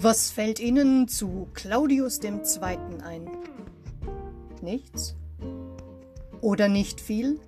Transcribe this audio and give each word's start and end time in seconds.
Was 0.00 0.30
fällt 0.30 0.60
Ihnen 0.60 1.08
zu 1.08 1.48
Claudius 1.54 2.20
II. 2.22 2.38
ein? 3.02 3.28
Nichts? 4.62 5.16
Oder 6.40 6.68
nicht 6.68 7.00
viel? 7.00 7.40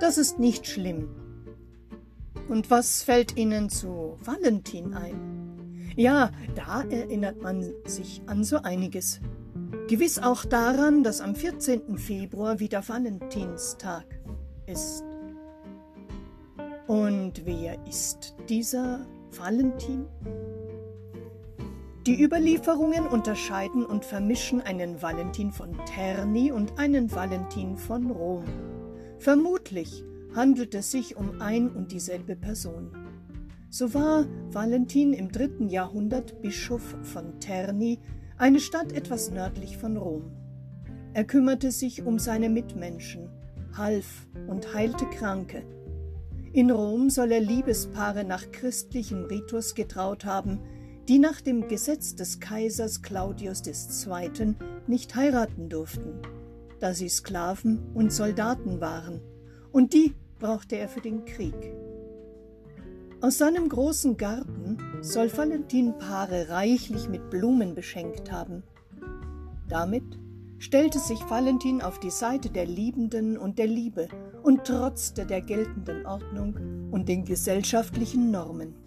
Das 0.00 0.16
ist 0.16 0.38
nicht 0.38 0.66
schlimm. 0.66 1.10
Und 2.48 2.70
was 2.70 3.02
fällt 3.02 3.36
Ihnen 3.36 3.68
zu 3.68 4.16
Valentin 4.24 4.94
ein? 4.94 5.92
Ja, 5.96 6.30
da 6.54 6.82
erinnert 6.84 7.42
man 7.42 7.74
sich 7.84 8.22
an 8.24 8.42
so 8.42 8.62
einiges. 8.62 9.20
Gewiss 9.86 10.18
auch 10.18 10.46
daran, 10.46 11.04
dass 11.04 11.20
am 11.20 11.34
14. 11.34 11.98
Februar 11.98 12.58
wieder 12.58 12.88
Valentinstag 12.88 14.06
ist. 14.64 15.04
Und 16.86 17.44
wer 17.44 17.76
ist 17.86 18.34
dieser 18.48 19.04
Valentin? 19.30 20.06
Die 22.06 22.22
Überlieferungen 22.22 23.06
unterscheiden 23.06 23.86
und 23.86 24.04
vermischen 24.04 24.60
einen 24.60 25.00
Valentin 25.00 25.52
von 25.52 25.74
Terni 25.86 26.52
und 26.52 26.78
einen 26.78 27.10
Valentin 27.10 27.78
von 27.78 28.10
Rom. 28.10 28.44
Vermutlich 29.18 30.04
handelt 30.36 30.74
es 30.74 30.90
sich 30.90 31.16
um 31.16 31.40
ein 31.40 31.70
und 31.70 31.92
dieselbe 31.92 32.36
Person. 32.36 32.90
So 33.70 33.94
war 33.94 34.26
Valentin 34.50 35.14
im 35.14 35.32
dritten 35.32 35.70
Jahrhundert 35.70 36.42
Bischof 36.42 36.94
von 37.00 37.40
Terni, 37.40 37.98
eine 38.36 38.60
Stadt 38.60 38.92
etwas 38.92 39.30
nördlich 39.30 39.78
von 39.78 39.96
Rom. 39.96 40.30
Er 41.14 41.24
kümmerte 41.24 41.70
sich 41.70 42.02
um 42.02 42.18
seine 42.18 42.50
Mitmenschen, 42.50 43.30
half 43.78 44.28
und 44.46 44.74
heilte 44.74 45.06
Kranke. 45.06 45.62
In 46.52 46.70
Rom 46.70 47.08
soll 47.08 47.32
er 47.32 47.40
Liebespaare 47.40 48.24
nach 48.24 48.52
christlichem 48.52 49.24
Ritus 49.24 49.74
getraut 49.74 50.26
haben, 50.26 50.60
die 51.08 51.18
nach 51.18 51.40
dem 51.40 51.68
Gesetz 51.68 52.14
des 52.14 52.40
Kaisers 52.40 53.02
Claudius 53.02 53.62
II. 53.66 54.54
nicht 54.86 55.14
heiraten 55.14 55.68
durften, 55.68 56.20
da 56.80 56.94
sie 56.94 57.08
Sklaven 57.08 57.90
und 57.94 58.12
Soldaten 58.12 58.80
waren, 58.80 59.20
und 59.72 59.92
die 59.92 60.14
brauchte 60.38 60.76
er 60.76 60.88
für 60.88 61.00
den 61.00 61.24
Krieg. 61.24 61.72
Aus 63.20 63.38
seinem 63.38 63.68
großen 63.68 64.16
Garten 64.16 64.78
soll 65.00 65.34
Valentin 65.34 65.98
Paare 65.98 66.50
reichlich 66.50 67.08
mit 67.08 67.30
Blumen 67.30 67.74
beschenkt 67.74 68.30
haben. 68.30 68.62
Damit 69.68 70.04
stellte 70.58 70.98
sich 70.98 71.18
Valentin 71.28 71.82
auf 71.82 71.98
die 72.00 72.10
Seite 72.10 72.50
der 72.50 72.66
Liebenden 72.66 73.38
und 73.38 73.58
der 73.58 73.66
Liebe 73.66 74.08
und 74.42 74.64
trotzte 74.64 75.26
der 75.26 75.40
geltenden 75.40 76.06
Ordnung 76.06 76.90
und 76.90 77.08
den 77.08 77.24
gesellschaftlichen 77.24 78.30
Normen. 78.30 78.83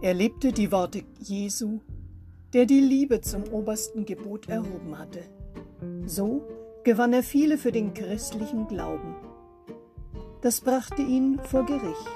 Er 0.00 0.14
lebte 0.14 0.52
die 0.52 0.70
Worte 0.70 1.02
Jesu, 1.18 1.80
der 2.52 2.66
die 2.66 2.78
Liebe 2.78 3.20
zum 3.20 3.52
obersten 3.52 4.04
Gebot 4.04 4.48
erhoben 4.48 4.96
hatte. 4.96 5.24
So 6.06 6.46
gewann 6.84 7.12
er 7.12 7.24
viele 7.24 7.58
für 7.58 7.72
den 7.72 7.94
christlichen 7.94 8.68
Glauben. 8.68 9.16
Das 10.40 10.60
brachte 10.60 11.02
ihn 11.02 11.40
vor 11.42 11.66
Gericht. 11.66 12.08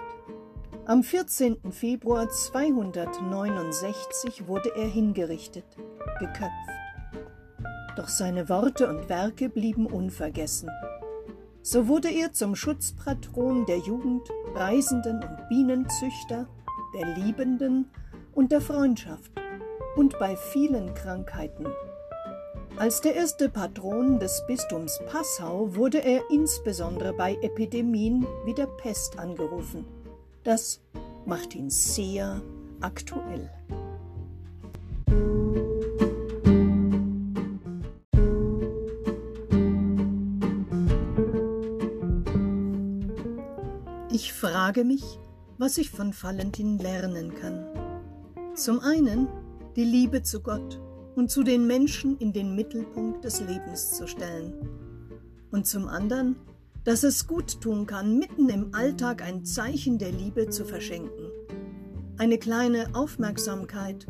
Am 0.84 1.02
14. 1.02 1.72
Februar 1.72 2.28
269 2.28 4.46
wurde 4.46 4.70
er 4.77 4.86
hingerichtet, 4.86 5.64
geköpft. 6.20 6.52
Doch 7.96 8.06
seine 8.06 8.48
Worte 8.48 8.89
und 8.89 9.08
Werke 9.08 9.48
blieben 9.48 9.86
unvergessen. 9.86 10.70
So 11.62 11.89
wurde 11.89 12.11
er 12.11 12.33
zum 12.33 12.55
Schutzpatron 12.55 13.67
der 13.67 13.78
Jugend, 13.78 14.22
Reisenden 14.55 15.17
und 15.17 15.48
Bienenzüchter 15.48 16.46
der 16.94 17.14
Liebenden 17.16 17.90
und 18.34 18.52
der 18.52 18.60
Freundschaft 18.60 19.32
und 19.96 20.18
bei 20.18 20.36
vielen 20.36 20.94
Krankheiten. 20.94 21.67
Als 22.77 23.00
der 23.00 23.14
erste 23.14 23.48
Patron 23.48 24.18
des 24.18 24.42
Bistums 24.46 24.98
Passau 25.06 25.74
wurde 25.74 25.98
er 25.98 26.22
insbesondere 26.30 27.12
bei 27.12 27.36
Epidemien 27.42 28.27
wie 28.44 28.55
der 28.55 28.67
Pest 28.67 29.18
angerufen. 29.18 29.84
Das 30.42 30.80
macht 31.27 31.55
ihn 31.55 31.70
sehr 31.70 32.40
aktuell. 32.80 33.50
Ich 44.11 44.33
frage 44.33 44.84
mich, 44.84 45.18
was 45.58 45.79
ich 45.79 45.90
von 45.90 46.13
Valentin 46.13 46.79
lernen 46.79 47.35
kann. 47.35 47.64
Zum 48.55 48.80
einen 48.80 49.29
die 49.77 49.85
Liebe 49.85 50.23
zu 50.23 50.40
Gott 50.40 50.80
und 51.14 51.30
zu 51.30 51.42
den 51.42 51.67
Menschen 51.67 52.18
in 52.18 52.33
den 52.33 52.55
Mittelpunkt 52.55 53.24
des 53.24 53.40
Lebens 53.40 53.92
zu 53.92 54.07
stellen. 54.07 54.55
Und 55.51 55.67
zum 55.67 55.89
anderen, 55.89 56.36
dass 56.85 57.05
es 57.05 57.27
gut 57.27 57.61
tun 57.61 57.86
kann, 57.86 58.18
mitten 58.18 58.48
im 58.48 58.74
Alltag 58.74 59.23
ein 59.23 59.45
Zeichen 59.45 59.98
der 59.98 60.12
Liebe 60.12 60.48
zu 60.48 60.64
verschenken. 60.64 61.30
Eine 62.18 62.39
kleine 62.39 62.95
Aufmerksamkeit, 62.95 64.07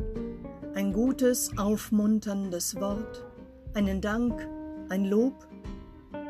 ein 0.73 0.93
gutes, 0.93 1.57
aufmunterndes 1.57 2.75
Wort, 2.79 3.25
einen 3.73 4.01
Dank, 4.01 4.47
ein 4.89 5.05
Lob 5.05 5.47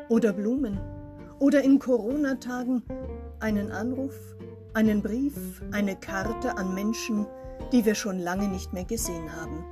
oder 0.08 0.32
Blumen 0.32 0.78
oder 1.38 1.62
in 1.62 1.78
Corona-Tagen 1.78 2.82
einen 3.40 3.70
Anruf 3.70 4.14
einen 4.74 5.02
Brief, 5.02 5.62
eine 5.72 5.96
Karte 5.96 6.56
an 6.56 6.74
Menschen, 6.74 7.26
die 7.72 7.84
wir 7.84 7.94
schon 7.94 8.18
lange 8.18 8.48
nicht 8.48 8.72
mehr 8.72 8.84
gesehen 8.84 9.30
haben. 9.34 9.64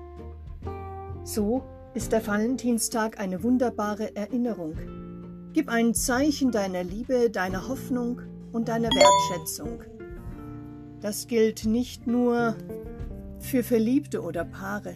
So 1.24 1.64
ist 1.94 2.12
der 2.12 2.26
Valentinstag 2.26 3.18
eine 3.20 3.42
wunderbare 3.42 4.14
Erinnerung. 4.16 4.76
Gib 5.52 5.68
ein 5.68 5.92
Zeichen 5.92 6.50
deiner 6.50 6.84
Liebe, 6.84 7.30
deiner 7.30 7.68
Hoffnung 7.68 8.22
und 8.52 8.68
deiner 8.68 8.88
Wertschätzung. 8.88 9.82
Das 11.00 11.26
gilt 11.26 11.66
nicht 11.66 12.06
nur 12.06 12.56
für 13.40 13.62
Verliebte 13.62 14.22
oder 14.22 14.44
Paare. 14.44 14.94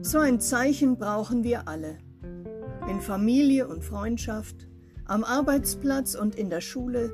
So 0.00 0.18
ein 0.18 0.40
Zeichen 0.40 0.96
brauchen 0.96 1.44
wir 1.44 1.68
alle. 1.68 1.98
In 2.88 3.00
Familie 3.00 3.68
und 3.68 3.84
Freundschaft, 3.84 4.66
am 5.04 5.22
Arbeitsplatz 5.22 6.14
und 6.14 6.34
in 6.34 6.50
der 6.50 6.60
Schule, 6.60 7.12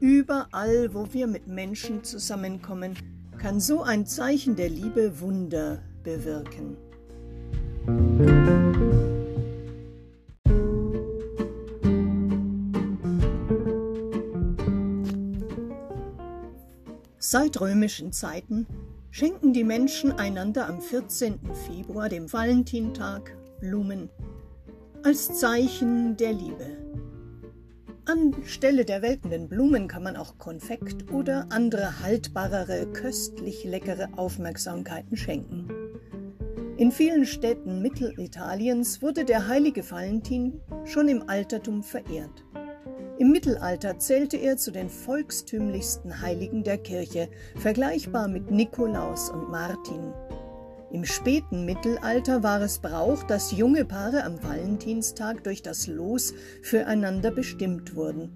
Überall, 0.00 0.94
wo 0.94 1.12
wir 1.12 1.26
mit 1.26 1.46
Menschen 1.46 2.02
zusammenkommen, 2.04 2.94
kann 3.36 3.60
so 3.60 3.82
ein 3.82 4.06
Zeichen 4.06 4.56
der 4.56 4.70
Liebe 4.70 5.20
Wunder 5.20 5.82
bewirken. 6.02 6.78
Seit 17.18 17.60
römischen 17.60 18.12
Zeiten 18.12 18.66
schenken 19.10 19.52
die 19.52 19.64
Menschen 19.64 20.12
einander 20.12 20.66
am 20.66 20.80
14. 20.80 21.38
Februar, 21.66 22.08
dem 22.08 22.32
Valentintag, 22.32 23.36
Blumen 23.60 24.08
als 25.02 25.38
Zeichen 25.38 26.16
der 26.16 26.32
Liebe. 26.32 26.79
Anstelle 28.10 28.84
der 28.84 29.02
welkenden 29.02 29.48
Blumen 29.48 29.86
kann 29.86 30.02
man 30.02 30.16
auch 30.16 30.36
Konfekt 30.36 31.12
oder 31.12 31.46
andere 31.50 32.00
haltbarere, 32.00 32.88
köstlich 32.92 33.62
leckere 33.62 34.08
Aufmerksamkeiten 34.16 35.16
schenken. 35.16 35.68
In 36.76 36.90
vielen 36.90 37.24
Städten 37.24 37.80
Mittelitaliens 37.82 39.00
wurde 39.00 39.24
der 39.24 39.46
heilige 39.46 39.88
Valentin 39.88 40.60
schon 40.84 41.06
im 41.06 41.28
Altertum 41.28 41.84
verehrt. 41.84 42.44
Im 43.20 43.30
Mittelalter 43.30 43.96
zählte 44.00 44.38
er 44.38 44.56
zu 44.56 44.72
den 44.72 44.88
volkstümlichsten 44.88 46.20
Heiligen 46.20 46.64
der 46.64 46.78
Kirche, 46.78 47.28
vergleichbar 47.54 48.26
mit 48.26 48.50
Nikolaus 48.50 49.30
und 49.30 49.50
Martin. 49.50 50.12
Im 50.92 51.04
späten 51.04 51.64
Mittelalter 51.64 52.42
war 52.42 52.60
es 52.60 52.80
Brauch, 52.80 53.22
dass 53.22 53.52
junge 53.52 53.84
Paare 53.84 54.24
am 54.24 54.42
Valentinstag 54.42 55.44
durch 55.44 55.62
das 55.62 55.86
Los 55.86 56.34
füreinander 56.62 57.30
bestimmt 57.30 57.94
wurden. 57.94 58.32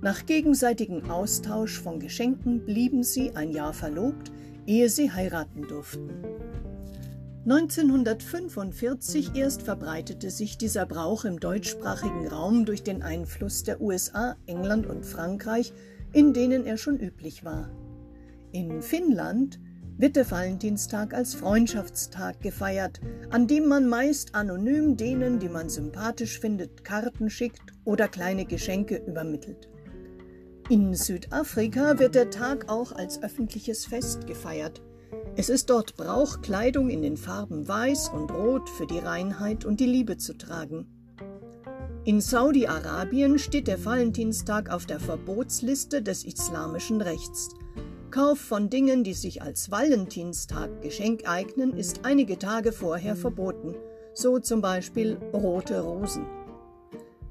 Nach 0.00 0.26
gegenseitigem 0.26 1.08
Austausch 1.08 1.80
von 1.80 2.00
Geschenken 2.00 2.64
blieben 2.64 3.04
sie 3.04 3.36
ein 3.36 3.52
Jahr 3.52 3.72
verlobt, 3.72 4.32
ehe 4.66 4.88
sie 4.88 5.12
heiraten 5.12 5.68
durften. 5.68 6.10
1945 7.44 9.36
erst 9.36 9.62
verbreitete 9.62 10.30
sich 10.30 10.58
dieser 10.58 10.86
Brauch 10.86 11.24
im 11.24 11.38
deutschsprachigen 11.38 12.26
Raum 12.26 12.64
durch 12.64 12.82
den 12.82 13.02
Einfluss 13.02 13.62
der 13.62 13.80
USA, 13.80 14.34
England 14.46 14.86
und 14.86 15.06
Frankreich, 15.06 15.72
in 16.12 16.32
denen 16.32 16.66
er 16.66 16.78
schon 16.78 16.98
üblich 16.98 17.44
war. 17.44 17.70
In 18.50 18.82
Finnland 18.82 19.60
wird 19.98 20.16
der 20.16 20.30
Valentinstag 20.30 21.14
als 21.14 21.34
Freundschaftstag 21.34 22.40
gefeiert, 22.40 23.00
an 23.30 23.46
dem 23.46 23.68
man 23.68 23.88
meist 23.88 24.34
anonym 24.34 24.96
denen, 24.96 25.38
die 25.38 25.48
man 25.48 25.68
sympathisch 25.68 26.38
findet, 26.40 26.84
Karten 26.84 27.30
schickt 27.30 27.72
oder 27.84 28.08
kleine 28.08 28.44
Geschenke 28.44 29.02
übermittelt. 29.06 29.68
In 30.68 30.94
Südafrika 30.94 31.98
wird 31.98 32.14
der 32.14 32.30
Tag 32.30 32.70
auch 32.70 32.92
als 32.92 33.22
öffentliches 33.22 33.84
Fest 33.84 34.26
gefeiert. 34.26 34.80
Es 35.36 35.48
ist 35.48 35.70
dort 35.70 35.96
Brauch, 35.96 36.40
Kleidung 36.40 36.88
in 36.88 37.02
den 37.02 37.16
Farben 37.16 37.66
Weiß 37.66 38.08
und 38.08 38.30
Rot 38.30 38.68
für 38.68 38.86
die 38.86 38.98
Reinheit 38.98 39.64
und 39.64 39.80
die 39.80 39.86
Liebe 39.86 40.16
zu 40.18 40.36
tragen. 40.36 40.86
In 42.04 42.20
Saudi-Arabien 42.20 43.38
steht 43.38 43.68
der 43.68 43.84
Valentinstag 43.84 44.70
auf 44.70 44.86
der 44.86 44.98
Verbotsliste 44.98 46.02
des 46.02 46.24
islamischen 46.24 47.00
Rechts. 47.00 47.50
Kauf 48.12 48.38
von 48.38 48.68
Dingen, 48.68 49.04
die 49.04 49.14
sich 49.14 49.40
als 49.40 49.70
Valentinstag 49.70 50.82
Geschenk 50.82 51.26
eignen, 51.26 51.74
ist 51.74 52.00
einige 52.02 52.38
Tage 52.38 52.70
vorher 52.70 53.16
verboten, 53.16 53.74
so 54.12 54.38
zum 54.38 54.60
Beispiel 54.60 55.16
rote 55.32 55.80
Rosen. 55.80 56.26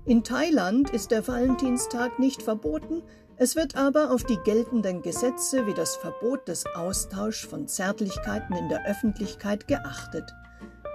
In 0.05 0.23
Thailand 0.23 0.89
ist 0.89 1.11
der 1.11 1.27
Valentinstag 1.27 2.17
nicht 2.17 2.41
verboten, 2.41 3.03
es 3.37 3.55
wird 3.55 3.75
aber 3.75 4.09
auf 4.09 4.23
die 4.23 4.39
geltenden 4.43 5.03
Gesetze 5.03 5.67
wie 5.67 5.75
das 5.75 5.95
Verbot 5.97 6.47
des 6.47 6.65
Austauschs 6.65 7.41
von 7.41 7.67
Zärtlichkeiten 7.67 8.55
in 8.55 8.67
der 8.67 8.83
Öffentlichkeit 8.87 9.67
geachtet. 9.67 10.33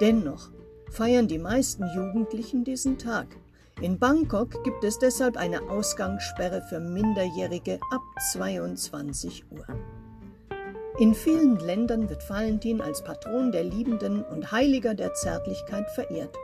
Dennoch 0.00 0.50
feiern 0.91 1.29
die 1.29 1.39
meisten 1.39 1.85
Jugendlichen 1.94 2.65
diesen 2.65 2.99
Tag. 2.99 3.29
In 3.82 3.99
Bangkok 3.99 4.64
gibt 4.64 4.82
es 4.84 4.99
deshalb 4.99 5.37
eine 5.37 5.61
Ausgangssperre 5.69 6.62
für 6.62 6.81
Minderjährige 6.81 7.78
ab 7.93 8.00
22 8.32 9.44
Uhr. 9.50 9.67
In 10.99 11.14
vielen 11.14 11.58
Ländern 11.58 12.08
wird 12.08 12.28
Valentin 12.31 12.81
als 12.81 13.05
Patron 13.05 13.52
der 13.52 13.64
Liebenden 13.64 14.25
und 14.25 14.50
Heiliger 14.50 14.94
der 14.94 15.12
Zärtlichkeit 15.12 15.90
verehrt. 15.90 16.34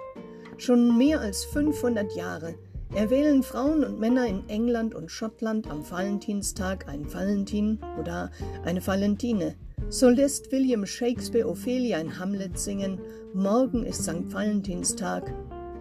Schon 0.58 0.98
mehr 0.98 1.22
als 1.22 1.46
500 1.46 2.14
Jahre 2.14 2.54
erwählen 2.94 3.42
Frauen 3.42 3.82
und 3.82 3.98
Männer 3.98 4.26
in 4.26 4.46
England 4.50 4.94
und 4.94 5.10
Schottland 5.10 5.70
am 5.70 5.90
Valentinstag 5.90 6.86
ein 6.86 7.10
Valentin 7.14 7.78
oder 7.98 8.30
eine 8.66 8.86
Valentine. 8.86 9.56
So 9.88 10.10
lässt 10.10 10.52
William 10.52 10.84
Shakespeare 10.84 11.48
Ophelia 11.48 11.98
in 11.98 12.18
Hamlet 12.18 12.58
singen: 12.58 13.00
Morgen 13.32 13.86
ist 13.86 14.02
St. 14.02 14.30
Valentinstag, 14.30 15.32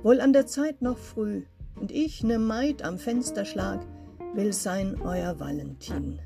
wohl 0.03 0.21
an 0.21 0.33
der 0.33 0.48
Zeit 0.48 0.81
noch 0.81 0.98
früh, 0.98 1.44
und 1.75 1.92
ich, 1.92 2.24
ne 2.24 2.39
Maid 2.39 2.83
am 2.83 2.98
Fensterschlag, 2.98 3.86
will 4.33 4.53
sein 4.53 5.00
euer 5.01 5.39
Valentin. 5.39 6.19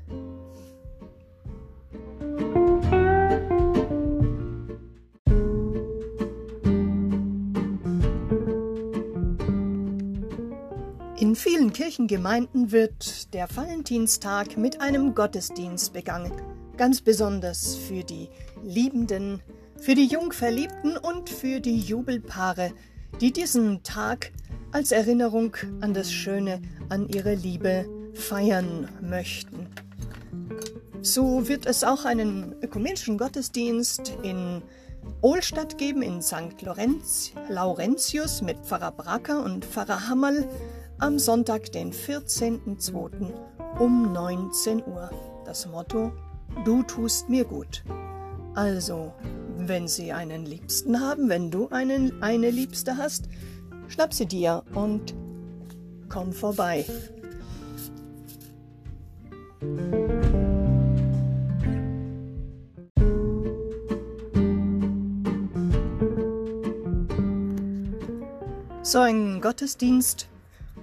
In 11.18 11.34
vielen 11.34 11.72
Kirchengemeinden 11.72 12.72
wird 12.72 13.32
der 13.34 13.48
Valentinstag 13.54 14.56
mit 14.56 14.80
einem 14.80 15.14
Gottesdienst 15.14 15.92
begangen, 15.92 16.32
ganz 16.76 17.00
besonders 17.00 17.74
für 17.74 18.04
die 18.04 18.28
Liebenden, 18.62 19.42
für 19.78 19.94
die 19.94 20.06
Jungverliebten 20.06 20.96
und 20.96 21.28
für 21.30 21.60
die 21.60 21.80
Jubelpaare, 21.80 22.72
die 23.20 23.32
diesen 23.32 23.82
Tag 23.82 24.32
als 24.72 24.92
Erinnerung 24.92 25.56
an 25.80 25.94
das 25.94 26.12
Schöne, 26.12 26.60
an 26.88 27.08
ihre 27.08 27.34
Liebe 27.34 27.86
feiern 28.14 28.88
möchten. 29.00 29.68
So 31.02 31.48
wird 31.48 31.66
es 31.66 31.84
auch 31.84 32.04
einen 32.04 32.56
ökumenischen 32.62 33.16
Gottesdienst 33.16 34.12
in 34.22 34.62
Ohlstadt 35.20 35.78
geben, 35.78 36.02
in 36.02 36.20
St. 36.20 36.60
Lorenz, 36.62 37.32
Laurentius 37.48 38.42
mit 38.42 38.58
Pfarrer 38.58 38.92
Bracker 38.92 39.44
und 39.44 39.64
Pfarrer 39.64 40.08
Hammerl 40.08 40.48
am 40.98 41.18
Sonntag, 41.18 41.70
den 41.72 41.92
14.02. 41.92 43.32
um 43.78 44.12
19 44.12 44.82
Uhr. 44.84 45.10
Das 45.44 45.66
Motto: 45.66 46.12
Du 46.64 46.82
tust 46.82 47.28
mir 47.28 47.44
gut. 47.44 47.84
Also, 48.54 49.12
wenn 49.68 49.88
Sie 49.88 50.12
einen 50.12 50.46
Liebsten 50.46 51.00
haben, 51.00 51.28
wenn 51.28 51.50
du 51.50 51.68
einen, 51.68 52.22
eine 52.22 52.50
Liebste 52.50 52.96
hast, 52.96 53.28
schnapp 53.88 54.14
sie 54.14 54.26
dir 54.26 54.62
und 54.74 55.14
komm 56.08 56.32
vorbei. 56.32 56.84
So 68.82 69.00
ein 69.00 69.40
Gottesdienst 69.40 70.28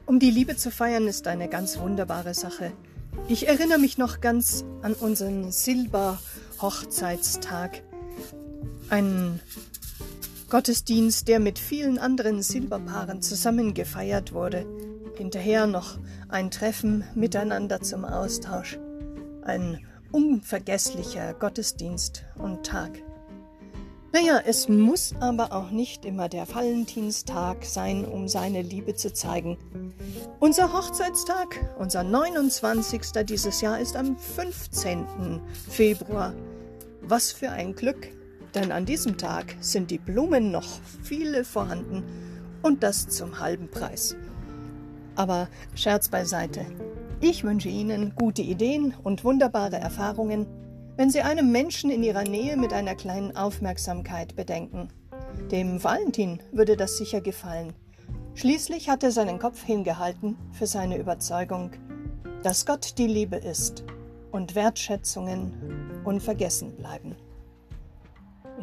um 0.06 0.20
die 0.20 0.32
Liebe 0.32 0.58
zu 0.58 0.70
feiern 0.70 1.08
ist 1.08 1.28
eine 1.28 1.48
ganz 1.48 1.80
wunderbare 1.80 2.34
Sache. 2.34 2.74
Ich 3.30 3.48
erinnere 3.48 3.80
mich 3.80 3.98
noch 3.98 4.20
ganz 4.20 4.66
an 4.82 4.92
unseren 4.94 5.50
Silber-Hochzeitstag. 5.52 7.84
Ein 8.90 9.40
Gottesdienst, 10.50 11.28
der 11.28 11.40
mit 11.40 11.58
vielen 11.58 11.98
anderen 11.98 12.42
Silberpaaren 12.42 13.22
zusammen 13.22 13.74
gefeiert 13.74 14.34
wurde. 14.34 14.66
Hinterher 15.16 15.68
noch 15.68 15.98
ein 16.30 16.52
Treffen 16.52 17.04
miteinander 17.16 17.82
zum 17.82 18.06
Austausch. 18.06 18.80
Ein 19.44 19.80
unvergesslicher 20.12 21.34
Gottesdienst 21.34 22.24
und 22.38 22.66
Tag. 22.66 22.92
Naja, 24.12 24.40
es 24.46 24.70
muss 24.70 25.16
aber 25.20 25.54
auch 25.54 25.72
nicht 25.72 26.06
immer 26.06 26.30
der 26.30 26.48
Valentinstag 26.48 27.66
sein, 27.66 28.06
um 28.06 28.28
seine 28.28 28.62
Liebe 28.62 28.94
zu 28.94 29.12
zeigen. 29.12 29.58
Unser 30.40 30.72
Hochzeitstag, 30.72 31.74
unser 31.80 32.04
29. 32.04 33.02
dieses 33.28 33.62
Jahr, 33.62 33.80
ist 33.80 33.96
am 33.96 34.16
15. 34.16 35.42
Februar. 35.68 36.36
Was 37.02 37.32
für 37.32 37.50
ein 37.50 37.74
Glück, 37.74 38.08
denn 38.56 38.72
an 38.72 38.86
diesem 38.86 39.18
Tag 39.18 39.56
sind 39.60 39.92
die 39.92 39.98
Blumen 39.98 40.52
noch 40.52 40.82
viele 41.04 41.44
vorhanden 41.44 42.04
und 42.62 42.84
das 42.84 43.08
zum 43.08 43.40
halben 43.40 43.70
Preis. 43.70 44.16
Aber 45.16 45.48
Scherz 45.76 46.10
beiseite. 46.10 46.66
Ich 47.22 47.44
wünsche 47.44 47.70
Ihnen 47.70 48.14
gute 48.16 48.42
Ideen 48.42 48.94
und 49.04 49.24
wunderbare 49.24 49.78
Erfahrungen 49.78 50.48
wenn 50.96 51.10
Sie 51.10 51.22
einem 51.22 51.52
Menschen 51.52 51.90
in 51.90 52.04
Ihrer 52.04 52.24
Nähe 52.24 52.58
mit 52.58 52.74
einer 52.74 52.96
kleinen 52.96 53.36
Aufmerksamkeit 53.36 54.36
bedenken. 54.36 54.90
Dem 55.52 55.84
Valentin 55.84 56.40
würde 56.52 56.78
das 56.78 56.98
sicher 56.98 57.22
gefallen. 57.22 57.74
Schließlich 58.36 58.90
hat 58.90 59.04
er 59.04 59.12
seinen 59.12 59.40
Kopf 59.40 59.64
hingehalten 59.64 60.38
für 60.52 60.68
seine 60.68 60.98
Überzeugung, 60.98 61.72
dass 62.44 62.66
Gott 62.66 62.98
die 62.98 63.08
Liebe 63.08 63.38
ist 63.38 63.84
und 64.32 64.56
Wertschätzungen 64.56 66.02
unvergessen 66.04 66.76
bleiben. 66.76 67.16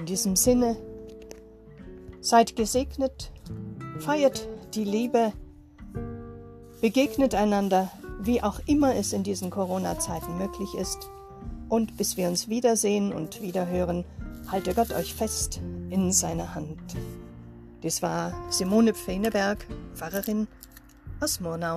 In 0.00 0.06
diesem 0.06 0.34
Sinne, 0.34 0.78
seid 2.22 2.56
gesegnet, 2.56 3.30
feiert 3.98 4.48
die 4.72 4.84
Liebe, 4.84 5.34
begegnet 6.80 7.34
einander, 7.34 7.90
wie 8.18 8.42
auch 8.42 8.60
immer 8.64 8.94
es 8.94 9.12
in 9.12 9.24
diesen 9.24 9.50
Corona-Zeiten 9.50 10.38
möglich 10.38 10.72
ist 10.72 11.10
und 11.68 11.98
bis 11.98 12.16
wir 12.16 12.28
uns 12.28 12.48
wiedersehen 12.48 13.12
und 13.12 13.42
wiederhören, 13.42 14.06
halte 14.50 14.72
Gott 14.72 14.90
euch 14.94 15.12
fest 15.12 15.60
in 15.90 16.12
seiner 16.12 16.54
Hand. 16.54 16.80
Dies 17.82 18.00
war 18.00 18.32
Simone 18.50 18.94
Pfeneberg, 18.94 19.66
Pfarrerin 19.94 20.48
aus 21.20 21.40
Murnau. 21.40 21.76